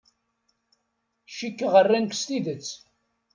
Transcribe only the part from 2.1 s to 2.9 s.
s tidet.